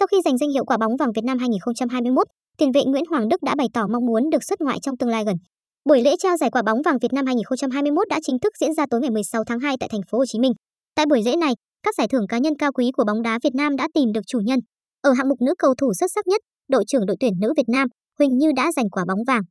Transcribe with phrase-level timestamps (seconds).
[0.00, 2.26] Sau khi giành danh hiệu quả bóng vàng Việt Nam 2021,
[2.58, 5.08] tiền vệ Nguyễn Hoàng Đức đã bày tỏ mong muốn được xuất ngoại trong tương
[5.08, 5.36] lai gần.
[5.84, 8.86] Buổi lễ trao giải quả bóng vàng Việt Nam 2021 đã chính thức diễn ra
[8.90, 10.52] tối ngày 16 tháng 2 tại thành phố Hồ Chí Minh.
[10.96, 11.52] Tại buổi lễ này,
[11.82, 14.20] các giải thưởng cá nhân cao quý của bóng đá Việt Nam đã tìm được
[14.26, 14.58] chủ nhân.
[15.02, 17.68] Ở hạng mục nữ cầu thủ xuất sắc nhất, đội trưởng đội tuyển nữ Việt
[17.68, 17.88] Nam,
[18.18, 19.42] Huỳnh Như đã giành quả bóng vàng.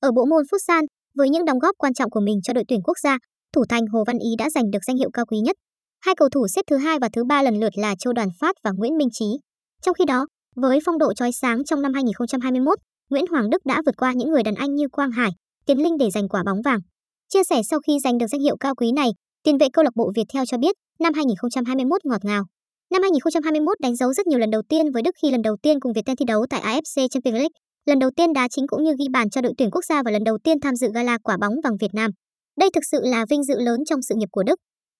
[0.00, 0.86] Ở bộ môn futsal,
[1.16, 3.18] với những đóng góp quan trọng của mình cho đội tuyển quốc gia,
[3.54, 5.56] thủ thành Hồ Văn Ý đã giành được danh hiệu cao quý nhất.
[6.00, 8.56] Hai cầu thủ xếp thứ hai và thứ ba lần lượt là Châu Đoàn Phát
[8.64, 9.26] và Nguyễn Minh Trí.
[9.82, 10.26] Trong khi đó,
[10.56, 12.78] với phong độ chói sáng trong năm 2021,
[13.10, 15.30] Nguyễn Hoàng Đức đã vượt qua những người đàn anh như Quang Hải,
[15.66, 16.78] Tiến Linh để giành quả bóng vàng.
[17.28, 19.10] Chia sẻ sau khi giành được danh hiệu cao quý này,
[19.42, 22.44] tiền vệ câu lạc bộ Viettel cho biết, năm 2021 ngọt ngào.
[22.92, 25.80] Năm 2021 đánh dấu rất nhiều lần đầu tiên với Đức khi lần đầu tiên
[25.80, 27.54] cùng Viettel thi đấu tại AFC Champions League,
[27.86, 30.10] lần đầu tiên đá chính cũng như ghi bàn cho đội tuyển quốc gia và
[30.10, 32.10] lần đầu tiên tham dự gala quả bóng vàng Việt Nam.
[32.58, 34.54] Đây thực sự là vinh dự lớn trong sự nghiệp của Đức.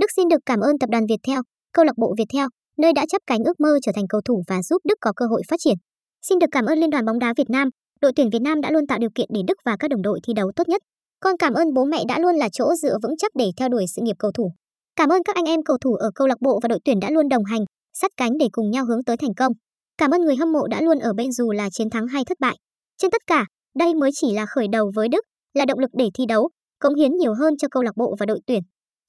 [0.00, 1.40] Đức xin được cảm ơn tập đoàn Viettel,
[1.72, 2.46] câu lạc bộ Viettel,
[2.80, 5.26] nơi đã chấp cánh ước mơ trở thành cầu thủ và giúp Đức có cơ
[5.26, 5.74] hội phát triển.
[6.22, 7.68] Xin được cảm ơn Liên đoàn bóng đá Việt Nam,
[8.00, 10.20] đội tuyển Việt Nam đã luôn tạo điều kiện để Đức và các đồng đội
[10.26, 10.82] thi đấu tốt nhất.
[11.20, 13.84] Con cảm ơn bố mẹ đã luôn là chỗ dựa vững chắc để theo đuổi
[13.96, 14.52] sự nghiệp cầu thủ.
[14.96, 17.10] Cảm ơn các anh em cầu thủ ở câu lạc bộ và đội tuyển đã
[17.10, 19.52] luôn đồng hành, sát cánh để cùng nhau hướng tới thành công.
[19.98, 22.40] Cảm ơn người hâm mộ đã luôn ở bên dù là chiến thắng hay thất
[22.40, 22.56] bại.
[22.98, 23.46] Trên tất cả,
[23.78, 25.24] đây mới chỉ là khởi đầu với Đức,
[25.54, 28.26] là động lực để thi đấu, cống hiến nhiều hơn cho câu lạc bộ và
[28.26, 28.62] đội tuyển.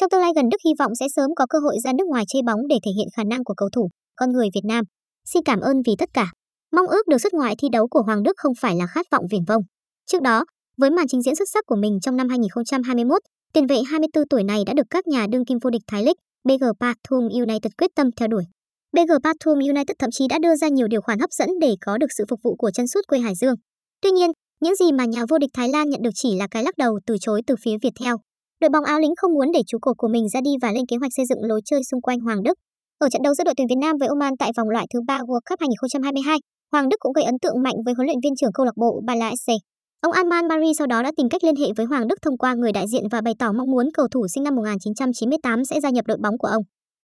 [0.00, 2.24] Trong tương lai gần Đức hy vọng sẽ sớm có cơ hội ra nước ngoài
[2.28, 4.84] chơi bóng để thể hiện khả năng của cầu thủ, con người Việt Nam.
[5.24, 6.32] Xin cảm ơn vì tất cả.
[6.72, 9.24] Mong ước được xuất ngoại thi đấu của Hoàng Đức không phải là khát vọng
[9.30, 9.62] viển vông.
[10.06, 10.44] Trước đó,
[10.76, 14.44] với màn trình diễn xuất sắc của mình trong năm 2021, tiền vệ 24 tuổi
[14.44, 17.90] này đã được các nhà đương kim vô địch Thái League, BG Pathum United quyết
[17.96, 18.44] tâm theo đuổi.
[18.92, 21.98] BG Pathum United thậm chí đã đưa ra nhiều điều khoản hấp dẫn để có
[21.98, 23.54] được sự phục vụ của chân sút quê Hải Dương.
[24.02, 26.62] Tuy nhiên, những gì mà nhà vô địch Thái Lan nhận được chỉ là cái
[26.62, 28.14] lắc đầu từ chối từ phía Viettel.
[28.60, 30.86] Đội bóng áo lính không muốn để chú cột của mình ra đi và lên
[30.86, 32.54] kế hoạch xây dựng lối chơi xung quanh Hoàng Đức.
[32.98, 35.18] Ở trận đấu giữa đội tuyển Việt Nam với Oman tại vòng loại thứ ba
[35.18, 36.38] World Cup 2022,
[36.72, 39.00] Hoàng Đức cũng gây ấn tượng mạnh với huấn luyện viên trưởng câu lạc bộ
[39.06, 39.52] Bala SC.
[40.00, 42.54] Ông Alman Mari sau đó đã tìm cách liên hệ với Hoàng Đức thông qua
[42.54, 45.90] người đại diện và bày tỏ mong muốn cầu thủ sinh năm 1998 sẽ gia
[45.90, 46.62] nhập đội bóng của ông.